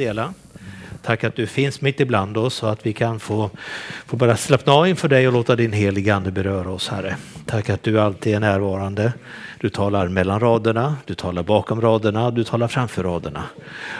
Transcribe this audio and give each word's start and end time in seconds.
dela. 0.00 0.34
Tack 1.02 1.24
att 1.24 1.36
du 1.36 1.46
finns 1.46 1.80
mitt 1.80 2.00
ibland 2.00 2.36
oss 2.36 2.54
så 2.54 2.66
att 2.66 2.86
vi 2.86 2.92
kan 2.92 3.20
få, 3.20 3.50
få 4.06 4.16
bara 4.16 4.36
slappna 4.36 4.72
av 4.72 4.88
inför 4.88 5.08
dig 5.08 5.26
och 5.26 5.32
låta 5.32 5.56
din 5.56 5.72
heliga 5.72 6.14
ande 6.14 6.30
beröra 6.30 6.70
oss, 6.70 6.88
Herre. 6.88 7.16
Tack 7.46 7.70
att 7.70 7.82
du 7.82 8.00
alltid 8.00 8.34
är 8.34 8.40
närvarande. 8.40 9.12
Du 9.60 9.68
talar 9.68 10.08
mellan 10.08 10.40
raderna, 10.40 10.96
du 11.04 11.14
talar 11.14 11.42
bakom 11.42 11.80
raderna, 11.80 12.30
du 12.30 12.44
talar 12.44 12.68
framför 12.68 13.02
raderna. 13.02 13.44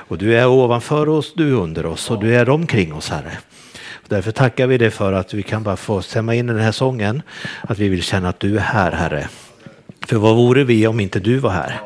Och 0.08 0.18
du 0.18 0.38
är 0.38 0.46
ovanför 0.46 1.08
oss, 1.08 1.34
du 1.34 1.48
är 1.48 1.60
under 1.60 1.86
oss 1.86 2.10
och 2.10 2.20
du 2.20 2.34
är 2.36 2.48
omkring 2.48 2.94
oss, 2.94 3.10
Herre. 3.10 3.38
Därför 4.08 4.32
tackar 4.32 4.66
vi 4.66 4.78
dig 4.78 4.90
för 4.90 5.12
att 5.12 5.34
vi 5.34 5.42
kan 5.42 5.62
bara 5.62 5.76
få 5.76 6.02
stämma 6.02 6.34
in 6.34 6.50
i 6.50 6.52
den 6.52 6.62
här 6.62 6.72
sången, 6.72 7.22
att 7.62 7.78
vi 7.78 7.88
vill 7.88 8.02
känna 8.02 8.28
att 8.28 8.40
du 8.40 8.56
är 8.56 8.60
här, 8.60 8.92
Herre. 8.92 9.28
För 10.06 10.16
vad 10.16 10.36
vore 10.36 10.64
vi 10.64 10.86
om 10.86 11.00
inte 11.00 11.20
du 11.20 11.36
var 11.36 11.50
här? 11.50 11.80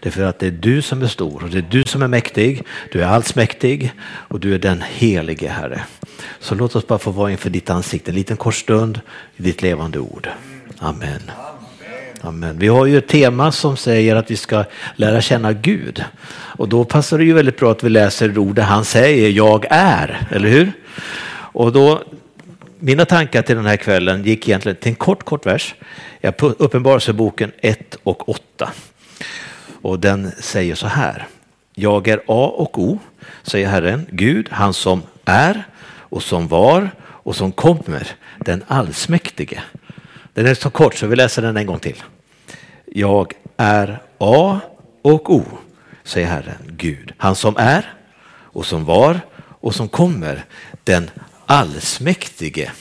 Det 0.00 0.08
är 0.08 0.12
för 0.12 0.22
att 0.22 0.38
det 0.38 0.46
är 0.46 0.50
du 0.50 0.82
som 0.82 1.02
är 1.02 1.06
stor 1.06 1.42
och 1.42 1.50
det 1.50 1.58
är 1.58 1.66
du 1.70 1.84
som 1.84 2.02
är 2.02 2.08
mäktig. 2.08 2.62
Du 2.92 3.02
är 3.02 3.06
allsmäktig 3.06 3.92
och 4.02 4.40
du 4.40 4.54
är 4.54 4.58
den 4.58 4.82
helige 4.82 5.48
Herre. 5.48 5.80
Så 6.40 6.54
låt 6.54 6.76
oss 6.76 6.86
bara 6.86 6.98
få 6.98 7.10
vara 7.10 7.30
inför 7.30 7.50
ditt 7.50 7.70
ansikte 7.70 8.10
en 8.10 8.14
liten 8.14 8.36
kort 8.36 8.54
stund 8.54 9.00
i 9.36 9.42
ditt 9.42 9.62
levande 9.62 9.98
ord. 9.98 10.28
Amen. 10.78 11.30
Amen. 12.20 12.58
Vi 12.58 12.68
har 12.68 12.86
ju 12.86 12.98
ett 12.98 13.08
tema 13.08 13.52
som 13.52 13.76
säger 13.76 14.16
att 14.16 14.30
vi 14.30 14.36
ska 14.36 14.64
lära 14.96 15.20
känna 15.20 15.52
Gud. 15.52 16.04
Och 16.30 16.68
då 16.68 16.84
passar 16.84 17.18
det 17.18 17.24
ju 17.24 17.32
väldigt 17.32 17.58
bra 17.58 17.70
att 17.70 17.84
vi 17.84 17.88
läser 17.88 18.38
ordet 18.38 18.64
han 18.64 18.84
säger, 18.84 19.30
jag 19.30 19.66
är, 19.70 20.26
eller 20.30 20.48
hur? 20.48 20.72
Och 21.52 21.72
då, 21.72 22.02
mina 22.78 23.04
tankar 23.04 23.42
till 23.42 23.56
den 23.56 23.66
här 23.66 23.76
kvällen 23.76 24.24
gick 24.24 24.48
egentligen 24.48 24.76
till 24.76 24.88
en 24.88 24.94
kort, 24.96 25.22
kort 25.24 25.46
vers. 25.46 25.74
Uppenbarelseboken 26.38 27.52
1 27.58 27.96
och 28.02 28.28
8. 28.28 28.72
Och 29.82 30.00
den 30.00 30.32
säger 30.38 30.74
så 30.74 30.86
här. 30.86 31.26
Jag 31.74 32.08
är 32.08 32.18
A 32.18 32.52
och 32.56 32.78
O, 32.78 32.98
säger 33.42 33.68
Herren, 33.68 34.06
Gud, 34.10 34.48
han 34.50 34.74
som 34.74 35.02
är 35.24 35.66
och 35.88 36.22
som 36.22 36.48
var 36.48 36.90
och 37.02 37.36
som 37.36 37.52
kommer, 37.52 38.08
den 38.38 38.64
allsmäktige. 38.66 39.62
Den 40.34 40.46
är 40.46 40.54
så 40.54 40.70
kort 40.70 40.94
så 40.94 41.06
vi 41.06 41.16
läser 41.16 41.42
den 41.42 41.56
en 41.56 41.66
gång 41.66 41.78
till. 41.78 42.02
Jag 42.86 43.32
är 43.56 44.02
A 44.18 44.60
och 45.02 45.34
O, 45.34 45.44
säger 46.04 46.26
Herren, 46.26 46.58
Gud, 46.66 47.12
han 47.16 47.36
som 47.36 47.56
är 47.56 47.94
och 48.28 48.66
som 48.66 48.84
var 48.84 49.20
och 49.60 49.74
som 49.74 49.88
kommer, 49.88 50.44
den 50.84 51.10
allsmäktige. 51.46 52.72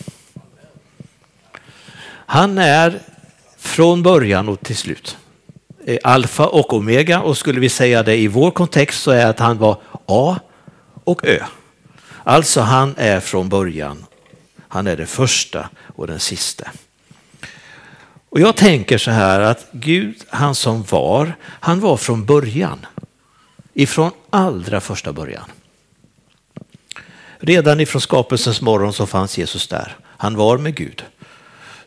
Han 2.26 2.58
är 2.58 3.00
från 3.58 4.04
början 4.04 4.50
och 4.50 4.60
till 4.60 4.78
slut. 4.78 5.18
Eh, 5.86 5.98
alfa 6.04 6.48
och 6.48 6.74
omega 6.74 7.22
och 7.22 7.38
skulle 7.38 7.60
vi 7.60 7.70
säga 7.70 8.04
det 8.04 8.16
i 8.18 8.28
vår 8.28 8.52
kontext 8.52 9.02
så 9.02 9.12
är 9.12 9.26
att 9.26 9.40
han 9.40 9.58
var 9.58 9.82
A 10.06 10.40
och 11.04 11.26
Ö. 11.26 11.40
Alltså 12.24 12.62
han 12.62 12.96
är 12.98 13.20
från 13.20 13.50
början. 13.50 14.06
Han 14.68 14.88
är 14.88 14.98
det 14.98 15.06
första 15.06 15.70
och 15.96 16.08
den 16.08 16.20
sista. 16.20 16.72
Och 18.30 18.40
jag 18.40 18.56
tänker 18.56 18.98
så 18.98 19.12
här 19.12 19.40
att 19.40 19.68
Gud, 19.72 20.16
han 20.30 20.56
som 20.56 20.84
var, 20.84 21.36
han 21.44 21.80
var 21.80 21.98
från 21.98 22.26
början. 22.26 22.86
Ifrån 23.74 24.12
allra 24.30 24.82
första 24.82 25.14
början. 25.14 25.46
Redan 27.40 27.80
ifrån 27.80 28.02
skapelsens 28.02 28.62
morgon 28.62 28.94
så 28.94 29.06
fanns 29.06 29.38
Jesus 29.38 29.68
där. 29.68 29.96
Han 30.18 30.36
var 30.36 30.58
med 30.58 30.76
Gud. 30.76 31.04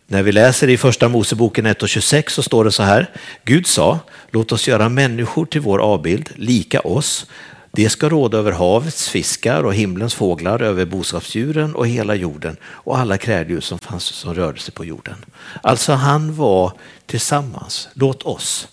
När 0.07 0.23
vi 0.23 0.33
läser 0.33 0.69
i 0.69 0.77
första 0.77 1.09
Moseboken 1.09 1.67
1 1.67 1.83
och 1.83 1.89
26 1.89 2.35
så 2.35 2.43
står 2.43 2.65
det 2.65 2.73
så 2.73 2.83
här. 2.83 3.11
Gud 3.45 3.67
sa, 3.67 3.99
låt 4.31 4.53
oss 4.53 4.69
göra 4.69 4.89
människor 4.89 5.47
till 5.47 5.61
vår 5.61 5.79
avbild, 5.79 6.31
lika 6.35 6.81
oss. 6.81 7.27
Det 7.71 7.89
ska 7.89 8.09
råda 8.09 8.39
över 8.39 8.53
havets 8.53 9.09
fiskar 9.09 9.65
och 9.65 9.75
himlens 9.75 10.15
fåglar, 10.15 10.63
över 10.63 10.85
boskapsdjuren 10.85 11.75
och 11.75 11.87
hela 11.89 12.15
jorden 12.15 12.57
och 12.65 12.99
alla 12.99 13.19
kräldjur 13.19 13.61
som 13.61 13.79
fanns 13.79 14.05
som 14.05 14.35
rörde 14.35 14.61
sig 14.61 14.75
på 14.75 14.85
jorden. 14.85 15.25
Alltså 15.63 15.93
han 15.93 16.35
var 16.35 16.73
tillsammans, 17.07 17.89
låt 17.95 18.23
oss. 18.23 18.69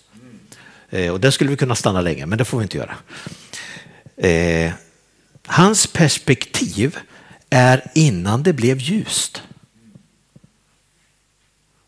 Eh, 0.90 1.12
och 1.12 1.20
där 1.20 1.30
skulle 1.30 1.50
vi 1.50 1.56
kunna 1.56 1.74
stanna 1.74 2.00
länge, 2.00 2.26
men 2.26 2.38
det 2.38 2.44
får 2.44 2.58
vi 2.58 2.62
inte 2.62 2.76
göra. 2.76 2.94
Eh, 4.16 4.72
Hans 5.46 5.86
perspektiv 5.86 6.98
är 7.50 7.90
innan 7.94 8.42
det 8.42 8.52
blev 8.52 8.78
ljust. 8.78 9.42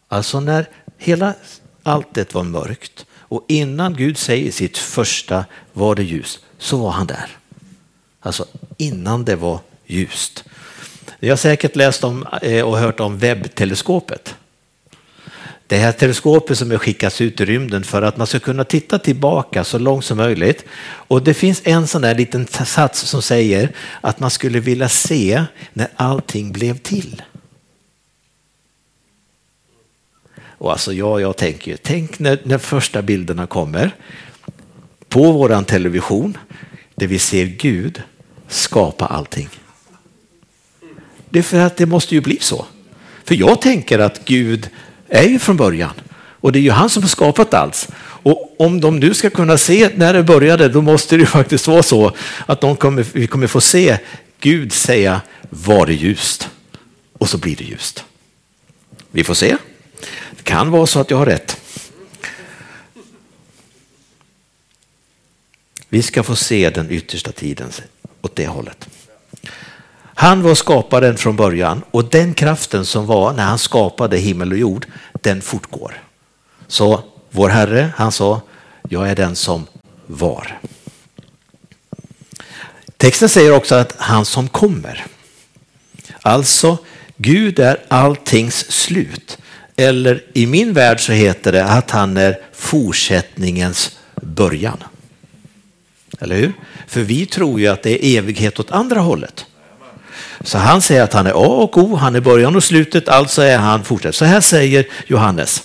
Alltså 0.09 0.41
när 0.41 0.69
hela 0.99 1.35
alltet 1.83 2.35
var 2.35 2.43
mörkt 2.43 3.07
och 3.13 3.45
innan 3.49 3.95
Gud 3.95 4.19
säger 4.19 4.53
sitt 4.53 4.79
första 4.79 5.45
var 5.73 5.95
det 5.95 6.03
ljus 6.03 6.39
så 6.59 6.77
var 6.77 6.91
han 6.91 7.07
där. 7.07 7.37
Alltså 8.21 8.47
innan 8.77 9.25
det 9.25 9.37
var 9.37 9.61
ljust. 9.87 10.45
Ni 11.21 11.29
har 11.29 11.37
säkert 11.37 11.77
läst 11.77 12.05
om 12.05 12.27
eh, 12.43 12.65
och 12.65 12.79
hört 12.79 13.01
om 13.01 13.19
webbteleskopet. 13.19 14.35
Det 15.69 15.77
här 15.77 15.93
teleskopet 15.93 16.59
som 16.59 16.73
är 16.73 16.79
skickats 16.79 17.21
ut 17.21 17.41
i 17.41 17.45
rymden 17.45 17.85
för 17.85 18.03
att 18.03 18.17
man 18.17 18.27
ska 18.27 18.39
kunna 18.39 18.65
titta 18.65 18.99
tillbaka 18.99 19.65
så 19.65 19.79
långt 19.79 20.05
som 20.05 20.17
möjligt. 20.17 20.65
Och 20.81 21.23
det 21.23 21.35
finns 21.35 21.63
en 21.65 21.87
sån 21.87 22.03
där 22.03 22.15
liten 22.15 22.47
sats 22.47 23.01
som 23.01 23.23
säger 23.23 23.73
att 24.01 24.21
man 24.21 24.31
skulle 24.31 24.61
vilja 24.61 24.89
se 24.89 25.45
när 25.73 25.89
allting 25.97 26.53
blev 26.53 26.79
till. 26.79 27.23
Och 30.41 30.73
alltså 30.73 30.93
ja, 30.93 31.21
jag 31.21 31.37
tänker, 31.37 31.77
tänk 31.83 32.19
när, 32.19 32.41
när 32.45 32.59
första 32.59 33.03
bilderna 33.03 33.47
kommer 33.47 33.91
på 35.09 35.33
våran 35.33 35.65
television 35.65 36.39
där 36.95 37.07
vi 37.07 37.19
ser 37.19 37.47
Gud 37.47 38.03
skapa 38.49 39.07
allting. 39.07 39.49
Det 41.31 41.39
är 41.39 41.43
för 41.43 41.61
att 41.61 41.77
det 41.77 41.87
måste 41.87 42.15
ju 42.15 42.21
bli 42.21 42.39
så. 42.41 42.67
För 43.25 43.35
jag 43.35 43.63
tänker 43.63 43.99
att 43.99 44.25
Gud 44.25 44.71
är 45.09 45.29
ju 45.29 45.39
från 45.39 45.57
början 45.57 45.93
och 46.41 46.53
det 46.53 46.59
är 46.59 46.63
ju 46.63 46.71
han 46.71 46.91
som 46.91 47.03
har 47.03 47.11
skapat 47.11 47.55
allt. 47.55 47.89
Och 48.01 48.61
om 48.61 48.81
de 48.81 49.01
nu 49.01 49.15
ska 49.15 49.31
kunna 49.31 49.59
se 49.59 49.91
när 49.95 50.13
det 50.15 50.23
började, 50.23 50.69
då 50.69 50.83
måste 50.83 51.17
det 51.17 51.21
ju 51.21 51.27
faktiskt 51.39 51.67
vara 51.67 51.83
så 51.83 52.13
att 52.47 52.61
de 52.61 52.77
kommer, 52.77 53.07
vi 53.13 53.27
kommer 53.27 53.47
få 53.47 53.61
se 53.61 53.99
Gud 54.41 54.73
säga 54.73 55.21
var 55.51 55.87
det 55.87 55.95
ljust 55.95 56.49
och 57.13 57.29
så 57.29 57.39
blir 57.39 57.57
det 57.57 57.65
ljust. 57.65 58.05
Vi 59.11 59.25
får 59.25 59.35
se. 59.35 59.57
Det 60.31 60.43
kan 60.43 60.71
vara 60.71 60.87
så 60.87 61.01
att 61.01 61.11
jag 61.11 61.19
har 61.19 61.27
rätt. 61.27 61.61
Vi 65.89 66.03
ska 66.03 66.23
få 66.23 66.37
se 66.37 66.71
den 66.71 66.91
yttersta 66.91 67.33
tiden 67.33 67.73
åt 68.21 68.37
det 68.37 68.47
hållet. 68.47 68.89
Han 70.21 70.43
var 70.43 70.55
skaparen 70.55 71.17
från 71.17 71.37
början 71.37 71.83
och 71.91 72.05
den 72.05 72.35
kraften 72.35 72.87
som 72.87 73.07
var 73.07 73.33
när 73.33 73.45
han 73.45 73.59
skapade 73.59 74.17
himmel 74.17 74.53
och 74.53 74.59
jord, 74.59 74.87
den 75.13 75.43
fortgår. 75.43 76.03
Så 76.67 77.03
vår 77.31 77.49
Herre, 77.49 77.93
han 77.97 78.13
sa, 78.13 78.41
jag 78.89 79.11
är 79.11 79.17
den 79.17 79.37
som 79.37 79.67
var. 80.07 80.59
Texten 82.97 83.29
säger 83.29 83.53
också 83.53 83.75
att 83.75 83.95
han 83.99 84.25
som 84.25 84.49
kommer. 84.49 85.07
Alltså, 86.23 86.79
Gud 87.17 87.59
är 87.59 87.81
alltings 87.89 88.71
slut. 88.71 89.39
Eller 89.77 90.25
i 90.33 90.47
min 90.47 90.73
värld 90.73 91.01
så 91.01 91.13
heter 91.13 91.53
det 91.53 91.65
att 91.65 91.91
han 91.91 92.17
är 92.17 92.39
fortsättningens 92.53 93.99
början. 94.23 94.85
Eller 96.21 96.37
hur? 96.37 96.53
För 96.87 97.01
vi 97.01 97.27
tror 97.27 97.61
ju 97.61 97.67
att 97.67 97.83
det 97.83 98.05
är 98.05 98.19
evighet 98.19 98.61
åt 98.61 98.71
andra 98.71 99.01
hållet. 99.01 99.47
Så 100.45 100.59
han 100.59 100.83
säger 100.83 101.03
att 101.03 101.13
han 101.13 101.27
är 101.27 101.31
A 101.31 101.63
och 101.63 101.79
O, 101.79 101.95
han 101.95 102.17
är 102.17 102.21
början 102.21 102.57
och 102.57 102.65
slutet, 102.65 103.09
alltså 103.09 103.43
är 103.43 103.59
han 103.59 103.85
fortsatt. 103.85 104.15
Så 104.15 104.25
här 104.25 104.41
säger 104.41 104.87
Johannes. 105.07 105.63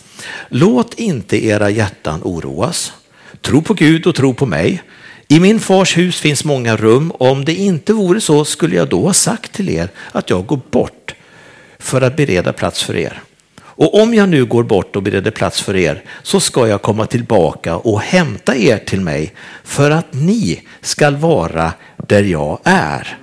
Låt 0.49 0.93
inte 0.93 1.45
era 1.45 1.69
hjärtan 1.69 2.21
oroas. 2.23 2.93
Tro 3.41 3.61
på 3.61 3.73
Gud 3.73 4.07
och 4.07 4.15
tro 4.15 4.33
på 4.33 4.45
mig. 4.45 4.83
I 5.27 5.39
min 5.39 5.59
fars 5.59 5.97
hus 5.97 6.19
finns 6.19 6.43
många 6.43 6.75
rum. 6.75 7.11
Om 7.19 7.45
det 7.45 7.55
inte 7.55 7.93
vore 7.93 8.21
så 8.21 8.45
skulle 8.45 8.75
jag 8.75 8.89
då 8.89 9.05
ha 9.05 9.13
sagt 9.13 9.51
till 9.51 9.69
er 9.69 9.89
att 10.11 10.29
jag 10.29 10.45
går 10.45 10.61
bort 10.71 11.15
för 11.79 12.01
att 12.01 12.15
bereda 12.15 12.53
plats 12.53 12.83
för 12.83 12.95
er. 12.95 13.21
Och 13.75 14.01
om 14.01 14.13
jag 14.13 14.29
nu 14.29 14.45
går 14.45 14.63
bort 14.63 14.95
och 14.95 15.03
bereder 15.03 15.31
plats 15.31 15.61
för 15.61 15.75
er 15.75 16.03
så 16.23 16.39
ska 16.39 16.67
jag 16.67 16.81
komma 16.81 17.05
tillbaka 17.05 17.75
och 17.75 18.01
hämta 18.01 18.55
er 18.55 18.77
till 18.77 19.01
mig 19.01 19.33
för 19.63 19.91
att 19.91 20.13
ni 20.13 20.61
skall 20.81 21.15
vara 21.15 21.73
där 22.07 22.23
jag 22.23 22.59
är. 22.63 23.17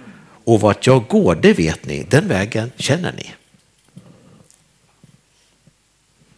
Och 0.51 0.61
vart 0.61 0.87
jag 0.87 1.09
går, 1.09 1.35
det 1.35 1.53
vet 1.53 1.87
ni, 1.87 2.07
den 2.09 2.29
vägen 2.29 2.73
känner 2.77 3.13
ni. 3.13 3.35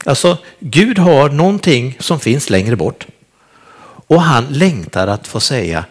Alltså, 0.05 0.39
Gud 0.59 0.99
har 0.99 1.31
någonting 1.31 1.97
som 2.01 2.21
finns 2.21 2.51
längre 2.51 2.77
bort 2.77 3.07
och 4.07 4.23
han 4.23 4.47
längtar 4.47 5.07
att 5.07 5.27
få 5.27 5.41
säga 5.41 5.85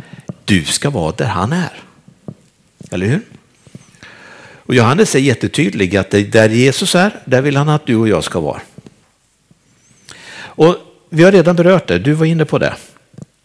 du 0.46 0.66
ska 0.66 0.90
vara 0.90 1.12
där 1.12 1.26
han 1.26 1.54
är. 1.54 1.84
Eller 2.92 3.06
hur? 3.06 3.22
Och 4.56 4.76
Johannes 4.76 5.16
är 5.16 5.20
jättetydlig 5.20 5.98
att 5.98 6.12
där 6.12 6.50
Jesus 6.50 6.96
är, 6.96 7.20
där 7.26 7.42
vill 7.42 7.58
han 7.58 7.70
att 7.70 7.86
du 7.86 7.96
och 7.96 8.08
jag 8.08 8.24
ska 8.24 8.40
vara. 8.40 8.62
Och 10.38 10.76
vi 11.10 11.24
har 11.24 11.32
redan 11.32 11.56
berört 11.56 11.88
det, 11.88 12.00
du 12.00 12.14
var 12.14 12.26
inne 12.26 12.46
på 12.46 12.58
det. 12.58 12.76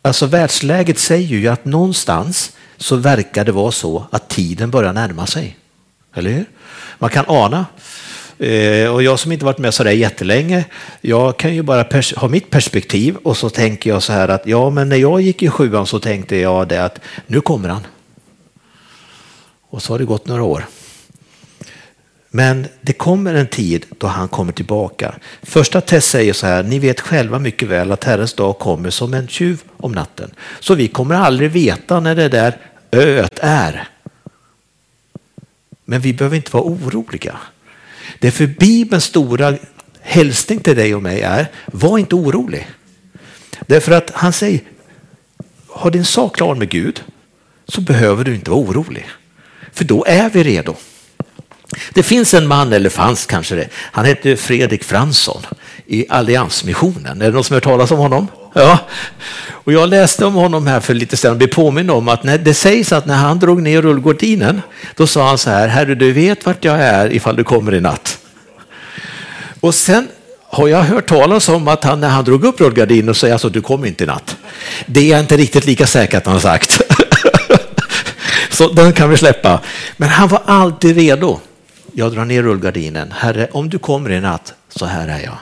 Alltså 0.03 0.27
världsläget 0.27 0.99
säger 0.99 1.37
ju 1.37 1.49
att 1.49 1.65
någonstans 1.65 2.53
så 2.77 2.97
verkar 2.97 3.45
det 3.45 3.53
vara 3.53 3.73
så 3.73 4.07
att 4.11 4.29
tiden 4.29 4.71
börjar 4.71 4.93
närma 4.93 5.27
sig. 5.27 5.57
Eller 6.15 6.31
hur? 6.31 6.45
Man 6.99 7.11
kan 7.11 7.25
ana. 7.29 7.67
Eh, 8.39 8.95
och 8.95 9.03
jag 9.03 9.19
som 9.19 9.33
inte 9.33 9.45
varit 9.45 9.59
med 9.59 9.75
så 9.75 9.85
där 9.85 9.91
jättelänge, 9.91 10.65
jag 11.01 11.37
kan 11.37 11.55
ju 11.55 11.63
bara 11.63 11.87
ha 12.17 12.29
mitt 12.29 12.51
perspektiv 12.51 13.17
och 13.17 13.37
så 13.37 13.51
tänker 13.51 13.91
jag 13.91 14.03
så 14.03 14.13
här 14.13 14.29
att 14.29 14.47
ja, 14.47 14.71
men 14.71 14.89
när 14.89 14.97
jag 14.97 15.21
gick 15.21 15.43
i 15.43 15.49
sjuan 15.49 15.87
så 15.87 16.01
tänkte 16.01 16.37
jag 16.37 16.69
det 16.69 16.85
att 16.85 17.01
nu 17.27 17.41
kommer 17.41 17.69
han. 17.69 17.87
Och 19.71 19.83
så 19.83 19.93
har 19.93 19.99
det 19.99 20.05
gått 20.05 20.27
några 20.27 20.43
år. 20.43 20.65
Men 22.31 22.67
det 22.81 22.93
kommer 22.93 23.35
en 23.35 23.47
tid 23.47 23.87
då 23.99 24.07
han 24.07 24.29
kommer 24.29 24.53
tillbaka. 24.53 25.15
Första 25.43 25.81
test 25.81 26.11
säger 26.11 26.33
så 26.33 26.47
här, 26.47 26.63
ni 26.63 26.79
vet 26.79 27.01
själva 27.01 27.39
mycket 27.39 27.69
väl 27.69 27.93
att 27.93 28.05
Herrens 28.05 28.35
dag 28.35 28.59
kommer 28.59 28.91
som 28.91 29.15
en 29.15 29.29
tjuv 29.29 29.63
om 29.77 29.93
natten. 29.93 30.31
Så 30.61 30.75
vi 30.75 30.89
kommer 30.89 31.15
aldrig 31.15 31.51
veta 31.51 32.01
när 32.01 32.15
det 32.15 32.29
där 32.29 32.57
öet 32.93 33.39
är. 33.43 33.89
Men 35.85 36.01
vi 36.01 36.13
behöver 36.13 36.37
inte 36.37 36.53
vara 36.53 36.65
oroliga. 36.65 37.37
Det 38.19 38.27
är 38.27 38.33
för 38.33 38.47
Bibelns 38.47 39.05
stora 39.05 39.55
hälsning 40.01 40.61
till 40.61 40.77
dig 40.77 40.95
och 40.95 41.03
mig 41.03 41.21
är, 41.21 41.51
var 41.67 41.99
inte 41.99 42.15
orolig. 42.15 42.69
Därför 43.67 43.93
att 43.93 44.11
han 44.15 44.33
säger, 44.33 44.61
har 45.69 45.91
din 45.91 46.05
sak 46.05 46.37
klar 46.37 46.55
med 46.55 46.69
Gud 46.69 47.03
så 47.69 47.81
behöver 47.81 48.25
du 48.25 48.35
inte 48.35 48.51
vara 48.51 48.61
orolig. 48.61 49.07
För 49.73 49.85
då 49.85 50.05
är 50.05 50.31
vi 50.31 50.45
redo. 50.45 50.77
Det 51.91 52.03
finns 52.03 52.35
en 52.35 52.47
man, 52.47 52.73
eller 52.73 52.91
fanns 52.91 53.27
kanske 53.27 53.55
det, 53.55 53.69
han 53.75 54.05
hette 54.05 54.37
Fredrik 54.37 54.85
Fransson 54.85 55.43
i 55.87 56.07
Alliansmissionen. 56.09 57.23
Är 57.23 57.27
det 57.27 57.33
någon 57.33 57.45
som 57.45 57.55
har 57.55 57.57
hört 57.57 57.65
talas 57.65 57.91
om 57.91 57.99
honom? 57.99 58.29
Ja. 58.53 58.79
Och 59.49 59.73
jag 59.73 59.89
läste 59.89 60.25
om 60.25 60.35
honom 60.35 60.67
här 60.67 60.81
för 60.81 60.95
lite 60.95 61.17
sedan 61.17 61.31
och 61.31 61.37
blev 61.37 61.49
påminn 61.49 61.91
om 61.91 62.09
att 62.09 62.25
när, 62.25 62.39
det 62.39 62.55
sägs 62.55 62.93
att 62.93 63.07
när 63.07 63.15
han 63.17 63.39
drog 63.39 63.63
ner 63.63 63.83
rullgardinen, 63.83 64.63
då 64.95 65.07
sa 65.07 65.29
han 65.29 65.39
så 65.39 65.51
här, 65.51 65.69
Herre 65.69 65.95
du 65.95 66.13
vet 66.13 66.47
vart 66.47 66.65
jag 66.65 66.81
är 66.81 67.13
ifall 67.13 67.37
du 67.37 67.45
kommer 67.45 67.75
i 67.75 67.81
natt. 67.81 68.19
Och 69.61 69.75
sen 69.75 70.09
har 70.49 70.69
jag 70.69 70.83
hört 70.83 71.09
talas 71.09 71.49
om 71.49 71.69
att 71.69 71.85
han 71.85 72.01
när 72.01 72.09
han 72.09 72.25
drog 72.25 72.45
upp 72.45 72.61
rullgardinen 72.61 73.09
och 73.09 73.17
säger 73.17 73.35
alltså 73.35 73.49
du 73.49 73.63
kommer 73.63 73.87
inte 73.87 74.05
i 74.05 74.07
natt. 74.07 74.37
Det 74.87 75.13
är 75.13 75.21
inte 75.21 75.37
riktigt 75.37 75.67
lika 75.67 75.87
säkert 75.87 76.19
att 76.19 76.27
han 76.27 76.35
har 76.35 76.41
sagt. 76.41 76.81
Så 78.51 78.69
den 78.69 78.93
kan 78.93 79.11
vi 79.11 79.17
släppa. 79.17 79.61
Men 79.97 80.09
han 80.09 80.29
var 80.29 80.43
alltid 80.47 80.97
redo. 80.97 81.41
Jag 81.99 82.13
drar 82.13 82.25
ner 82.25 82.43
rullgardinen. 82.43 83.13
Herre, 83.13 83.49
om 83.53 83.69
du 83.69 83.79
kommer 83.79 84.11
i 84.11 84.21
natt, 84.21 84.55
så 84.69 84.87
här 84.87 85.09
är 85.09 85.21
jag. 85.21 85.39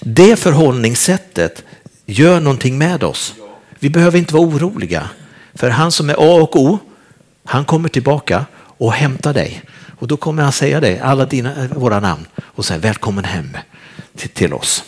Det 0.00 0.36
förhållningssättet 0.36 1.64
gör 2.04 2.40
någonting 2.40 2.78
med 2.78 3.04
oss. 3.04 3.34
Vi 3.78 3.90
behöver 3.90 4.18
inte 4.18 4.34
vara 4.34 4.46
oroliga. 4.46 5.10
För 5.54 5.70
han 5.70 5.92
som 5.92 6.10
är 6.10 6.14
A 6.14 6.42
och 6.42 6.56
O, 6.56 6.78
han 7.44 7.64
kommer 7.64 7.88
tillbaka 7.88 8.46
och 8.56 8.92
hämtar 8.92 9.34
dig. 9.34 9.62
Och 9.98 10.08
då 10.08 10.16
kommer 10.16 10.42
han 10.42 10.52
säga 10.52 10.80
dig 10.80 10.98
alla 10.98 11.24
dina, 11.24 11.68
våra 11.74 12.00
namn 12.00 12.26
och 12.40 12.64
säga 12.64 12.78
välkommen 12.78 13.24
hem 13.24 13.56
till, 14.16 14.30
till 14.30 14.54
oss. 14.54 14.84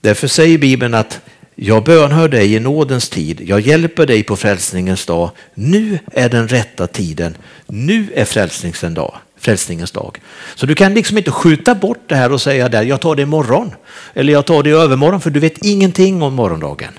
Därför 0.00 0.28
säger 0.28 0.58
Bibeln 0.58 0.94
att 0.94 1.20
jag 1.56 1.84
bönhör 1.84 2.28
dig 2.28 2.54
i 2.54 2.60
nådens 2.60 3.08
tid, 3.08 3.40
jag 3.44 3.60
hjälper 3.60 4.06
dig 4.06 4.22
på 4.22 4.36
frälsningens 4.36 5.06
dag. 5.06 5.30
Nu 5.54 5.98
är 6.12 6.28
den 6.28 6.48
rätta 6.48 6.86
tiden, 6.86 7.36
nu 7.66 8.12
är 8.14 8.24
frälsningens 8.24 8.94
dag. 8.94 9.14
Frälsningens 9.38 9.90
dag. 9.90 10.20
Så 10.54 10.66
du 10.66 10.74
kan 10.74 10.94
liksom 10.94 11.18
inte 11.18 11.30
skjuta 11.30 11.74
bort 11.74 12.02
det 12.06 12.16
här 12.16 12.32
och 12.32 12.40
säga 12.40 12.68
där, 12.68 12.82
jag 12.82 13.00
tar 13.00 13.16
det 13.16 13.22
imorgon. 13.22 13.72
Eller 14.14 14.32
jag 14.32 14.46
tar 14.46 14.62
det 14.62 14.70
i 14.70 14.72
övermorgon, 14.72 15.20
för 15.20 15.30
du 15.30 15.40
vet 15.40 15.64
ingenting 15.64 16.22
om 16.22 16.34
morgondagen. 16.34 16.92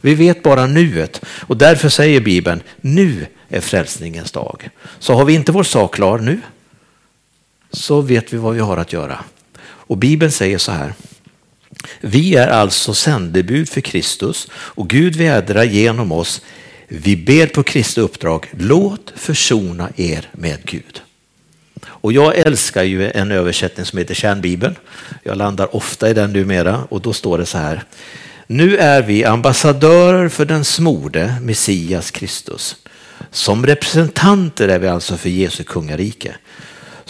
Vi 0.00 0.14
vet 0.14 0.42
bara 0.42 0.66
nuet 0.66 1.20
och 1.26 1.56
därför 1.56 1.88
säger 1.88 2.20
Bibeln, 2.20 2.62
nu 2.80 3.26
är 3.48 3.60
frälsningens 3.60 4.32
dag. 4.32 4.68
Så 4.98 5.14
har 5.14 5.24
vi 5.24 5.34
inte 5.34 5.52
vår 5.52 5.62
sak 5.62 5.94
klar 5.94 6.18
nu, 6.18 6.40
så 7.72 8.00
vet 8.00 8.32
vi 8.32 8.36
vad 8.36 8.54
vi 8.54 8.60
har 8.60 8.76
att 8.76 8.92
göra. 8.92 9.18
Och 9.62 9.96
Bibeln 9.96 10.32
säger 10.32 10.58
så 10.58 10.72
här, 10.72 10.94
vi 12.00 12.34
är 12.34 12.48
alltså 12.48 12.94
sändebud 12.94 13.68
för 13.68 13.80
Kristus 13.80 14.48
och 14.52 14.88
Gud 14.88 15.16
vädrar 15.16 15.64
genom 15.64 16.12
oss. 16.12 16.42
Vi 16.88 17.16
ber 17.16 17.46
på 17.46 17.62
Kristi 17.62 18.00
uppdrag, 18.00 18.46
låt 18.58 19.12
försona 19.16 19.88
er 19.96 20.28
med 20.32 20.64
Gud. 20.64 21.02
Och 21.82 22.12
jag 22.12 22.38
älskar 22.38 22.82
ju 22.82 23.10
en 23.10 23.32
översättning 23.32 23.86
som 23.86 23.98
heter 23.98 24.14
Kärnbibeln. 24.14 24.76
Jag 25.22 25.36
landar 25.36 25.76
ofta 25.76 26.10
i 26.10 26.14
den 26.14 26.32
numera 26.32 26.84
och 26.88 27.00
då 27.00 27.12
står 27.12 27.38
det 27.38 27.46
så 27.46 27.58
här. 27.58 27.84
Nu 28.46 28.76
är 28.76 29.02
vi 29.02 29.24
ambassadörer 29.24 30.28
för 30.28 30.44
den 30.44 30.64
smorde 30.64 31.34
Messias 31.40 32.10
Kristus. 32.10 32.76
Som 33.30 33.66
representanter 33.66 34.68
är 34.68 34.78
vi 34.78 34.88
alltså 34.88 35.16
för 35.16 35.28
Jesu 35.28 35.64
kungarike. 35.64 36.34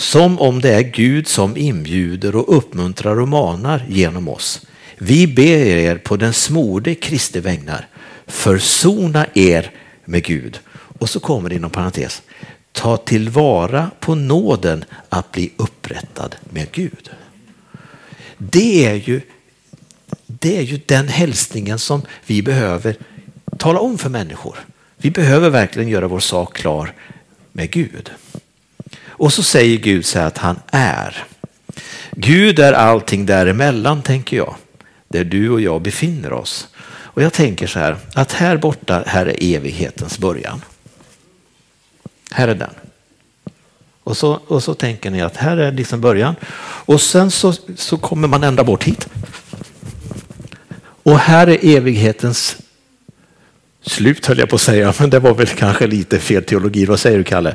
Som 0.01 0.39
om 0.39 0.61
det 0.61 0.75
är 0.75 0.83
Gud 0.83 1.29
som 1.29 1.57
inbjuder 1.57 2.37
och 2.37 2.57
uppmuntrar 2.57 3.21
och 3.21 3.29
manar 3.29 3.87
genom 3.89 4.29
oss. 4.29 4.67
Vi 4.99 5.27
ber 5.27 5.67
er 5.67 5.97
på 5.97 6.17
den 6.17 6.33
smorde 6.33 6.95
Kristi 6.95 7.41
vägnar, 7.41 7.89
försona 8.27 9.27
er 9.35 9.71
med 10.05 10.25
Gud. 10.25 10.61
Och 10.99 11.11
så 11.11 11.21
kommer 11.21 11.49
det 11.49 11.55
inom 11.55 11.71
parentes, 11.71 12.23
ta 12.73 12.97
tillvara 12.97 13.91
på 14.01 14.15
nåden 14.15 14.85
att 15.09 15.33
bli 15.33 15.53
upprättad 15.57 16.37
med 16.51 16.73
Gud. 16.73 17.11
Det 18.39 18.87
är 18.87 18.95
ju, 18.95 19.21
det 20.27 20.57
är 20.57 20.63
ju 20.63 20.81
den 20.87 21.09
hälsningen 21.09 21.79
som 21.79 22.03
vi 22.27 22.43
behöver 22.43 22.97
tala 23.59 23.81
om 23.81 23.99
för 23.99 24.09
människor. 24.09 24.59
Vi 24.97 25.11
behöver 25.11 25.51
verkligen 25.51 25.89
göra 25.89 26.09
vår 26.09 26.21
sak 26.21 26.57
klar 26.57 26.93
med 27.53 27.71
Gud. 27.71 28.11
Och 29.21 29.33
så 29.33 29.43
säger 29.43 29.79
Gud 29.79 30.07
så 30.07 30.19
här 30.19 30.27
att 30.27 30.39
han 30.39 30.61
är. 30.71 31.25
Gud 32.11 32.59
är 32.59 32.73
allting 32.73 33.27
däremellan 33.27 34.03
tänker 34.03 34.37
jag, 34.37 34.55
där 35.09 35.25
du 35.25 35.51
och 35.51 35.61
jag 35.61 35.83
befinner 35.83 36.33
oss. 36.33 36.69
Och 36.89 37.23
jag 37.23 37.33
tänker 37.33 37.67
så 37.67 37.79
här, 37.79 37.97
att 38.15 38.33
här 38.33 38.57
borta, 38.57 39.03
här 39.07 39.27
är 39.27 39.57
evighetens 39.57 40.19
början. 40.19 40.63
Här 42.31 42.49
är 42.49 42.55
den. 42.55 42.71
Och 44.05 44.17
så, 44.17 44.41
och 44.47 44.63
så 44.63 44.75
tänker 44.75 45.11
ni 45.11 45.23
att 45.23 45.37
här 45.37 45.57
är 45.57 45.73
liksom 45.73 46.01
början. 46.01 46.35
Och 46.63 47.01
sen 47.01 47.31
så, 47.31 47.55
så 47.77 47.97
kommer 47.97 48.29
man 48.29 48.45
ända 48.45 48.65
bort 48.65 48.85
hit. 48.85 49.09
Och 51.03 51.19
här 51.19 51.49
är 51.49 51.77
evighetens 51.77 52.57
slut 53.83 54.27
höll 54.27 54.39
jag 54.39 54.49
på 54.49 54.57
att 54.57 54.63
säga, 54.63 54.95
men 54.99 55.11
det 55.11 55.19
var 55.19 55.35
väl 55.35 55.47
kanske 55.47 55.87
lite 55.87 56.19
fel 56.19 56.45
teologi. 56.45 56.85
Vad 56.85 57.01
säger 57.01 57.19
du 57.19 57.25
Kalle? 57.25 57.55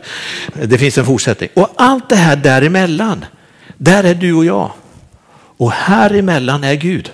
Det 0.64 0.78
finns 0.78 0.98
en 0.98 1.06
fortsättning. 1.06 1.50
Och 1.54 1.70
allt 1.76 2.10
det 2.10 2.16
här 2.16 2.36
däremellan, 2.36 3.26
där 3.78 4.04
är 4.04 4.16
du 4.16 4.34
och 4.34 4.46
jag. 4.46 4.72
Och 5.58 5.72
här 5.72 6.14
emellan 6.14 6.64
är 6.64 6.74
Gud. 6.74 7.12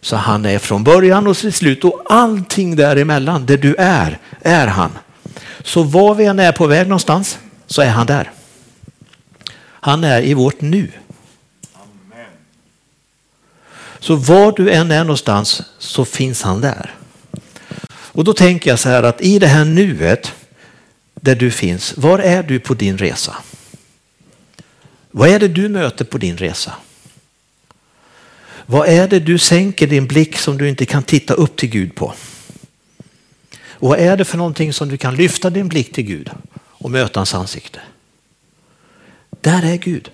Så 0.00 0.16
han 0.16 0.46
är 0.46 0.58
från 0.58 0.84
början 0.84 1.26
och 1.26 1.36
till 1.36 1.52
slut 1.52 1.84
och 1.84 2.02
allting 2.08 2.76
däremellan, 2.76 3.46
där 3.46 3.56
du 3.56 3.74
är, 3.74 4.18
är 4.40 4.66
han. 4.66 4.90
Så 5.62 5.82
var 5.82 6.14
vi 6.14 6.24
än 6.24 6.38
är 6.38 6.52
på 6.52 6.66
väg 6.66 6.88
någonstans 6.88 7.38
så 7.66 7.82
är 7.82 7.90
han 7.90 8.06
där. 8.06 8.30
Han 9.58 10.04
är 10.04 10.22
i 10.22 10.34
vårt 10.34 10.60
nu. 10.60 10.92
Så 13.98 14.16
var 14.16 14.52
du 14.52 14.70
än 14.70 14.90
är 14.90 15.04
någonstans 15.04 15.62
så 15.78 16.04
finns 16.04 16.42
han 16.42 16.60
där. 16.60 16.94
Och 18.16 18.24
då 18.24 18.32
tänker 18.32 18.70
jag 18.70 18.78
så 18.78 18.88
här 18.88 19.02
att 19.02 19.20
i 19.20 19.38
det 19.38 19.46
här 19.46 19.64
nuet 19.64 20.32
där 21.14 21.34
du 21.34 21.50
finns, 21.50 21.96
var 21.96 22.18
är 22.18 22.42
du 22.42 22.60
på 22.60 22.74
din 22.74 22.98
resa? 22.98 23.36
Vad 25.10 25.28
är 25.28 25.38
det 25.38 25.48
du 25.48 25.68
möter 25.68 26.04
på 26.04 26.18
din 26.18 26.36
resa? 26.36 26.74
Vad 28.66 28.88
är 28.88 29.08
det 29.08 29.20
du 29.20 29.38
sänker 29.38 29.86
din 29.86 30.06
blick 30.06 30.36
som 30.36 30.58
du 30.58 30.68
inte 30.68 30.86
kan 30.86 31.02
titta 31.02 31.34
upp 31.34 31.56
till 31.56 31.68
Gud 31.68 31.94
på? 31.94 32.14
Och 33.68 33.88
vad 33.88 33.98
är 33.98 34.16
det 34.16 34.24
för 34.24 34.38
någonting 34.38 34.72
som 34.72 34.88
du 34.88 34.96
kan 34.96 35.16
lyfta 35.16 35.50
din 35.50 35.68
blick 35.68 35.92
till 35.92 36.04
Gud 36.04 36.30
och 36.56 36.90
möta 36.90 37.20
hans 37.20 37.34
ansikte? 37.34 37.80
Där 39.30 39.64
är 39.64 39.76
Gud 39.76 40.10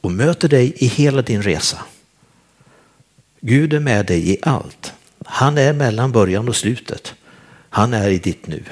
och 0.00 0.12
möter 0.12 0.48
dig 0.48 0.72
i 0.76 0.86
hela 0.86 1.22
din 1.22 1.42
resa. 1.42 1.78
Gud 3.40 3.72
är 3.72 3.80
med 3.80 4.06
dig 4.06 4.30
i 4.30 4.38
allt. 4.42 4.92
Han 5.30 5.58
är 5.58 5.72
mellan 5.72 6.12
början 6.12 6.48
och 6.48 6.56
slutet. 6.56 7.14
Han 7.70 7.94
är 7.94 8.08
i 8.08 8.18
ditt 8.18 8.46
nu. 8.46 8.62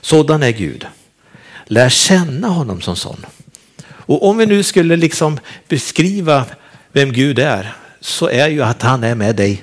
Sådan 0.00 0.42
är 0.42 0.50
Gud. 0.50 0.86
Lär 1.66 1.88
känna 1.88 2.48
honom 2.48 2.80
som 2.80 2.96
sån. 2.96 3.26
Och 3.86 4.28
om 4.28 4.36
vi 4.36 4.46
nu 4.46 4.62
skulle 4.62 4.96
liksom 4.96 5.40
beskriva 5.68 6.44
vem 6.92 7.12
Gud 7.12 7.38
är 7.38 7.76
så 8.00 8.28
är 8.28 8.48
ju 8.48 8.62
att 8.62 8.82
han 8.82 9.04
är 9.04 9.14
med 9.14 9.36
dig 9.36 9.62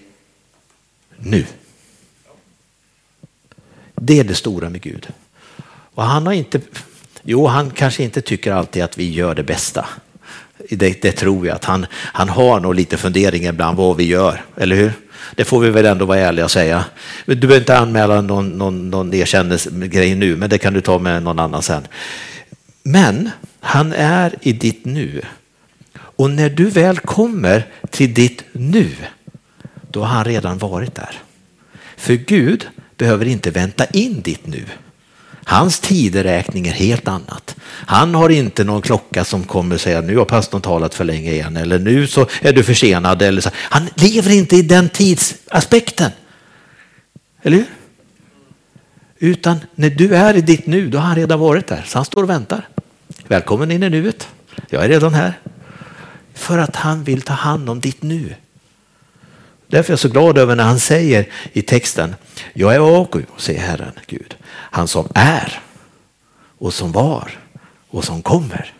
nu. 1.17 1.45
Det 3.95 4.19
är 4.19 4.23
det 4.23 4.35
stora 4.35 4.69
med 4.69 4.81
Gud. 4.81 5.07
Och 5.67 6.03
han 6.03 6.25
har 6.25 6.33
inte, 6.33 6.61
jo 7.23 7.47
han 7.47 7.71
kanske 7.71 8.03
inte 8.03 8.21
tycker 8.21 8.51
alltid 8.51 8.83
att 8.83 8.97
vi 8.97 9.11
gör 9.11 9.35
det 9.35 9.43
bästa. 9.43 9.85
Det, 10.69 11.01
det 11.01 11.11
tror 11.11 11.47
jag 11.47 11.55
att 11.55 11.65
han, 11.65 11.85
han 11.91 12.29
har 12.29 12.59
nog 12.59 12.75
lite 12.75 12.97
funderingar 12.97 13.49
ibland 13.49 13.77
vad 13.77 13.97
vi 13.97 14.03
gör, 14.03 14.43
eller 14.57 14.75
hur? 14.75 14.93
Det 15.35 15.45
får 15.45 15.59
vi 15.59 15.69
väl 15.69 15.85
ändå 15.85 16.05
vara 16.05 16.19
ärliga 16.19 16.45
och 16.45 16.51
säga. 16.51 16.85
Du 17.25 17.35
behöver 17.35 17.59
inte 17.59 17.77
anmäla 17.77 18.21
någon, 18.21 18.49
någon, 18.49 18.89
någon 18.89 19.13
erkännelsegrej 19.13 20.15
nu, 20.15 20.35
men 20.35 20.49
det 20.49 20.57
kan 20.57 20.73
du 20.73 20.81
ta 20.81 20.99
med 20.99 21.23
någon 21.23 21.39
annan 21.39 21.61
sen. 21.61 21.87
Men 22.83 23.29
han 23.59 23.93
är 23.93 24.35
i 24.41 24.53
ditt 24.53 24.85
nu. 24.85 25.21
Och 25.97 26.29
när 26.29 26.49
du 26.49 26.65
väl 26.65 26.99
kommer 26.99 27.67
till 27.89 28.13
ditt 28.13 28.43
nu, 28.51 28.89
då 29.91 29.99
har 29.99 30.07
han 30.07 30.25
redan 30.25 30.57
varit 30.57 30.95
där. 30.95 31.19
För 31.97 32.13
Gud 32.13 32.67
behöver 32.97 33.25
inte 33.25 33.51
vänta 33.51 33.85
in 33.85 34.21
ditt 34.21 34.47
nu. 34.47 34.65
Hans 35.47 35.79
tideräkning 35.79 36.67
är 36.67 36.71
helt 36.71 37.07
annat. 37.07 37.55
Han 37.65 38.15
har 38.15 38.29
inte 38.29 38.63
någon 38.63 38.81
klocka 38.81 39.25
som 39.25 39.43
kommer 39.43 39.77
säga 39.77 40.01
nu 40.01 40.17
har 40.17 40.25
pastorn 40.25 40.61
talat 40.61 40.95
för 40.95 41.03
länge 41.03 41.31
igen 41.31 41.57
eller 41.57 41.79
nu 41.79 42.07
så 42.07 42.27
är 42.41 42.53
du 42.53 42.63
försenad. 42.63 43.21
Eller 43.21 43.41
så. 43.41 43.49
Han 43.55 43.89
lever 43.95 44.31
inte 44.31 44.55
i 44.55 44.61
den 44.61 44.89
tidsaspekten. 44.89 46.11
Eller 47.41 47.57
hur? 47.57 47.65
Utan 49.19 49.57
när 49.75 49.89
du 49.89 50.15
är 50.15 50.33
i 50.33 50.41
ditt 50.41 50.67
nu, 50.67 50.89
då 50.89 50.97
har 50.97 51.05
han 51.05 51.15
redan 51.15 51.39
varit 51.39 51.67
där. 51.67 51.83
Så 51.87 51.97
han 51.97 52.05
står 52.05 52.23
och 52.23 52.29
väntar. 52.29 52.67
Välkommen 53.27 53.71
in 53.71 53.83
i 53.83 53.89
nuet. 53.89 54.27
Jag 54.69 54.83
är 54.85 54.89
redan 54.89 55.13
här. 55.13 55.39
För 56.33 56.57
att 56.57 56.75
han 56.75 57.03
vill 57.03 57.21
ta 57.21 57.33
hand 57.33 57.69
om 57.69 57.79
ditt 57.79 58.03
nu. 58.03 58.35
Därför 59.67 59.89
är 59.89 59.91
jag 59.91 59.99
så 59.99 60.09
glad 60.09 60.37
över 60.37 60.55
när 60.55 60.63
han 60.63 60.79
säger 60.79 61.29
i 61.53 61.61
texten, 61.61 62.15
jag 62.53 62.75
är 62.75 63.01
Aku, 63.01 63.21
säger 63.37 63.59
Herren 63.59 63.91
Gud, 64.07 64.35
han 64.47 64.87
som 64.87 65.07
är 65.15 65.61
och 66.57 66.73
som 66.73 66.91
var 66.91 67.31
och 67.89 68.03
som 68.03 68.21
kommer. 68.21 68.73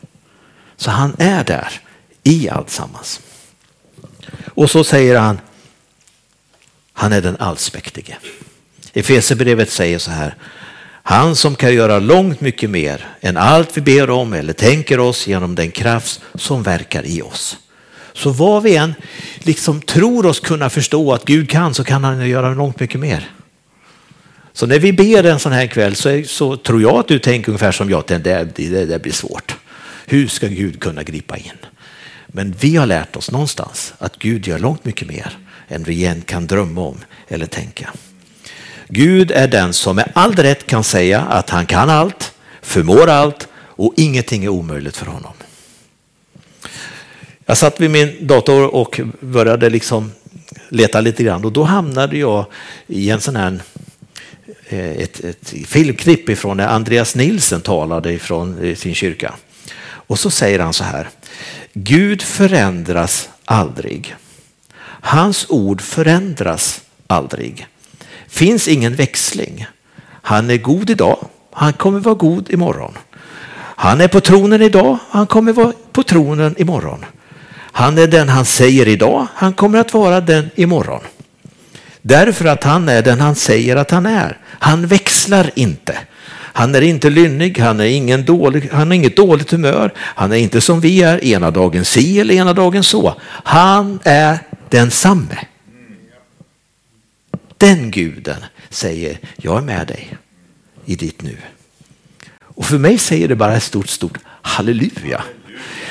Så 0.78 0.92
han 0.92 1.16
är 1.20 1.44
där 1.44 1.82
i 2.24 2.50
alltsammans. 2.50 3.22
Och 4.54 4.72
så 4.72 4.84
säger 4.84 5.20
han, 5.20 5.40
han 6.94 7.14
är 7.14 7.22
den 7.22 7.38
allsmäktige. 7.40 8.18
Efesierbrevet 8.94 9.72
säger 9.72 10.00
så 10.00 10.12
här, 10.12 10.36
han 11.08 11.36
som 11.36 11.56
kan 11.56 11.74
göra 11.74 12.00
långt 12.00 12.42
mycket 12.42 12.70
mer 12.70 13.08
än 13.22 13.38
allt 13.38 13.78
vi 13.78 13.82
ber 13.82 14.10
om 14.10 14.34
eller 14.34 14.54
tänker 14.54 15.00
oss 15.00 15.28
genom 15.28 15.56
den 15.56 15.72
kraft 15.72 16.22
som 16.36 16.64
verkar 16.64 17.06
i 17.06 17.22
oss. 17.22 17.58
Så 18.16 18.30
vad 18.30 18.64
vi 18.64 18.76
än 18.76 18.96
liksom 19.40 19.82
tror 19.82 20.26
oss 20.26 20.40
kunna 20.40 20.70
förstå 20.70 21.14
att 21.14 21.26
Gud 21.26 21.50
kan 21.50 21.74
så 21.74 21.84
kan 21.84 22.04
han 22.04 22.30
göra 22.30 22.54
långt 22.54 22.80
mycket 22.80 23.00
mer. 23.00 23.30
Så 24.54 24.66
när 24.66 24.80
vi 24.80 24.94
ber 24.94 25.24
en 25.24 25.40
sån 25.40 25.52
här 25.52 25.68
kväll 25.68 25.96
så, 25.96 26.24
så 26.26 26.58
tror 26.58 26.82
jag 26.82 26.96
att 26.96 27.08
du 27.08 27.20
tänker 27.20 27.50
ungefär 27.50 27.72
som 27.72 27.90
jag, 27.90 28.04
det 28.08 28.18
där, 28.18 28.50
det 28.56 28.86
där 28.86 29.00
blir 29.00 29.14
svårt. 29.14 29.56
Hur 30.06 30.28
ska 30.28 30.48
Gud 30.48 30.80
kunna 30.80 31.04
gripa 31.04 31.38
in? 31.38 31.58
Men 32.28 32.56
vi 32.60 32.76
har 32.76 32.86
lärt 32.86 33.16
oss 33.16 33.32
någonstans 33.32 33.94
att 33.98 34.20
Gud 34.20 34.48
gör 34.48 34.60
långt 34.60 34.86
mycket 34.86 35.08
mer 35.08 35.38
än 35.68 35.84
vi 35.84 35.94
igen 35.94 36.22
kan 36.22 36.48
drömma 36.48 36.82
om 36.82 36.98
eller 37.28 37.46
tänka. 37.46 37.90
Gud 38.88 39.32
är 39.32 39.48
den 39.48 39.74
som 39.74 39.96
med 39.96 40.12
all 40.16 40.36
rätt 40.36 40.66
kan 40.66 40.84
säga 40.84 41.22
att 41.22 41.50
han 41.50 41.66
kan 41.66 41.90
allt, 41.90 42.34
förmår 42.62 43.10
allt 43.10 43.48
och 43.56 43.94
ingenting 43.98 44.44
är 44.44 44.50
omöjligt 44.50 44.98
för 44.98 45.06
honom. 45.06 45.34
Jag 47.46 47.58
satt 47.58 47.80
vid 47.80 47.92
min 47.92 48.28
dator 48.28 48.76
och 48.76 49.02
började 49.20 49.70
liksom 49.70 50.12
leta 50.70 51.02
lite 51.02 51.24
grann 51.24 51.46
och 51.46 51.52
då 51.52 51.64
hamnade 51.64 52.18
jag 52.18 52.46
i 52.88 53.10
en 53.10 53.22
sån 53.22 53.36
här 53.36 53.60
eh, 54.70 54.92
ett, 54.92 55.20
ett 55.20 55.54
filmklipp 55.66 56.30
ifrån 56.30 56.58
när 56.58 56.68
Andreas 56.68 57.16
Nilsen 57.16 57.62
talade 57.62 58.14
ifrån 58.14 58.64
eh, 58.64 58.76
sin 58.76 58.96
kyrka. 58.96 59.34
Och 59.82 60.20
så 60.20 60.30
säger 60.30 60.60
han 60.60 60.74
så 60.74 60.84
här. 60.84 61.10
Gud 61.74 62.22
förändras 62.22 63.30
aldrig. 63.46 64.16
Hans 65.02 65.46
ord 65.50 65.82
förändras 65.82 66.82
aldrig. 67.08 67.68
Finns 68.28 68.68
ingen 68.68 68.96
växling. 68.96 69.66
Han 70.06 70.50
är 70.50 70.58
god 70.58 70.90
idag. 70.90 71.28
Han 71.52 71.74
kommer 71.74 72.00
vara 72.00 72.16
god 72.16 72.50
imorgon. 72.50 72.98
Han 73.78 74.02
är 74.02 74.08
på 74.08 74.22
tronen 74.22 74.62
idag. 74.62 74.98
Han 75.10 75.28
kommer 75.28 75.54
vara 75.54 75.74
på 75.92 76.04
tronen 76.04 76.56
imorgon. 76.58 77.06
Han 77.78 77.98
är 77.98 78.08
den 78.08 78.30
han 78.30 78.46
säger 78.46 78.88
idag, 78.88 79.28
han 79.36 79.54
kommer 79.54 79.80
att 79.80 79.94
vara 79.94 80.22
den 80.22 80.50
imorgon. 80.56 81.02
Därför 82.02 82.46
att 82.46 82.64
han 82.64 82.90
är 82.90 83.02
den 83.02 83.20
han 83.20 83.36
säger 83.36 83.76
att 83.76 83.92
han 83.92 84.06
är. 84.06 84.38
Han 84.46 84.88
växlar 84.88 85.52
inte. 85.56 85.98
Han 86.32 86.76
är 86.76 86.82
inte 86.82 87.10
lynnig, 87.10 87.60
han, 87.60 87.80
är 87.80 87.86
ingen 87.86 88.26
dålig, 88.26 88.70
han 88.72 88.88
har 88.88 88.96
inget 88.96 89.16
dåligt 89.16 89.52
humör, 89.52 89.94
han 89.98 90.32
är 90.32 90.36
inte 90.36 90.62
som 90.62 90.80
vi 90.80 91.04
är, 91.04 91.24
ena 91.24 91.52
dagen 91.52 91.86
si 91.86 92.20
eller 92.20 92.34
ena 92.34 92.54
dagen 92.54 92.84
så. 92.84 93.16
Han 93.44 94.00
är 94.04 94.38
densamme. 94.70 95.38
Den 97.58 97.92
guden 97.92 98.44
säger, 98.70 99.20
jag 99.38 99.58
är 99.58 99.62
med 99.62 99.88
dig 99.88 100.18
i 100.86 100.96
ditt 100.96 101.22
nu. 101.22 101.38
Och 102.42 102.66
för 102.66 102.78
mig 102.78 102.98
säger 102.98 103.28
det 103.28 103.36
bara 103.36 103.56
ett 103.56 103.64
stort, 103.64 103.90
stort 103.90 104.18
halleluja. 104.42 105.24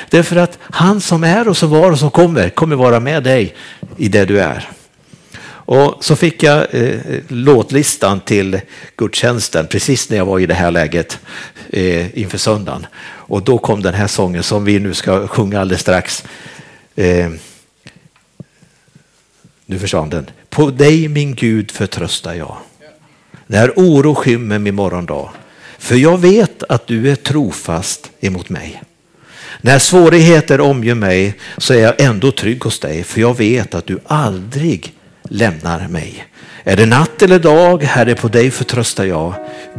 Därför 0.09 0.35
att 0.35 0.57
han 0.61 1.01
som 1.01 1.23
är 1.23 1.47
och 1.47 1.57
som 1.57 1.69
var 1.69 1.91
och 1.91 1.99
som 1.99 2.11
kommer, 2.11 2.49
kommer 2.49 2.75
vara 2.75 2.99
med 2.99 3.23
dig 3.23 3.55
i 3.97 4.07
det 4.07 4.25
du 4.25 4.39
är. 4.39 4.69
Och 5.67 6.03
så 6.03 6.15
fick 6.15 6.43
jag 6.43 6.75
eh, 6.75 6.99
låtlistan 7.27 8.19
till 8.19 8.61
gudstjänsten 8.95 9.67
precis 9.67 10.09
när 10.09 10.17
jag 10.17 10.25
var 10.25 10.39
i 10.39 10.45
det 10.45 10.53
här 10.53 10.71
läget 10.71 11.19
eh, 11.69 12.19
inför 12.19 12.37
söndagen. 12.37 12.85
Och 13.05 13.43
då 13.43 13.57
kom 13.57 13.81
den 13.81 13.93
här 13.93 14.07
sången 14.07 14.43
som 14.43 14.65
vi 14.65 14.79
nu 14.79 14.93
ska 14.93 15.27
sjunga 15.27 15.61
alldeles 15.61 15.81
strax. 15.81 16.23
Eh, 16.95 17.29
nu 19.65 19.79
försvann 19.79 20.09
den. 20.09 20.29
På 20.49 20.69
dig 20.69 21.07
min 21.07 21.35
Gud 21.35 21.71
förtröstar 21.71 22.33
jag. 22.33 22.57
När 23.47 23.71
oro 23.75 24.15
skymmer 24.15 24.59
min 24.59 24.75
morgondag. 24.75 25.31
För 25.77 25.95
jag 25.95 26.17
vet 26.17 26.63
att 26.63 26.87
du 26.87 27.11
är 27.11 27.15
trofast 27.15 28.11
emot 28.19 28.49
mig. 28.49 28.81
När 29.61 29.79
svårigheter 29.79 30.61
omger 30.61 30.95
mig 30.95 31.33
så 31.57 31.73
är 31.73 31.77
jag 31.77 32.01
ändå 32.01 32.31
trygg 32.31 32.63
hos 32.63 32.79
dig 32.79 33.03
för 33.03 33.21
jag 33.21 33.37
vet 33.37 33.75
att 33.75 33.87
du 33.87 33.99
aldrig 34.07 34.93
lämnar 35.23 35.87
mig. 35.87 36.25
Är 36.63 36.75
det 36.75 36.85
natt 36.85 37.21
eller 37.21 37.39
dag, 37.39 37.83
Herre 37.83 38.15
på 38.15 38.27
dig 38.27 38.51
förtröstar 38.51 39.05
jag. 39.05 39.33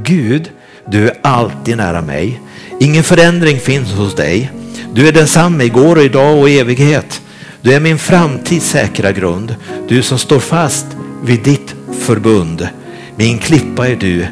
Gud, 0.04 0.50
du 0.88 1.08
är 1.08 1.16
alltid 1.22 1.76
nära 1.76 2.02
mig. 2.02 2.40
Ingen 2.80 3.04
förändring 3.04 3.60
finns 3.60 3.92
hos 3.92 4.14
dig. 4.14 4.50
Du 4.94 5.08
är 5.08 5.12
densamme 5.12 5.64
igår 5.64 5.96
och 5.96 6.02
idag 6.02 6.38
och 6.38 6.50
i 6.50 6.58
evighet. 6.58 7.22
Du 7.60 7.72
är 7.72 7.80
min 7.80 7.98
framtids 7.98 8.70
säkra 8.70 9.12
grund. 9.12 9.56
Du 9.88 10.02
som 10.02 10.18
står 10.18 10.40
fast 10.40 10.86
vid 11.24 11.42
ditt 11.42 11.74
förbund. 12.00 12.68
Min 13.16 13.38
klippa 13.38 13.88
är 13.88 13.96
du, 13.96 14.26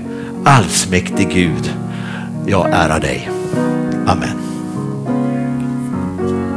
allsmäktig 0.45 1.29
Gud. 1.33 1.73
Jag 2.47 2.69
ärar 2.73 3.01
dig. 3.01 3.31
Amen. 4.07 4.44